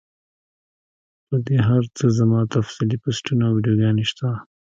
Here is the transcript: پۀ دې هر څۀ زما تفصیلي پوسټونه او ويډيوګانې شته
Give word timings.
پۀ 1.27 1.35
دې 1.45 1.57
هر 1.67 1.83
څۀ 1.97 2.05
زما 2.17 2.39
تفصیلي 2.55 2.97
پوسټونه 3.03 3.43
او 3.47 3.53
ويډيوګانې 3.55 4.05
شته 4.11 4.27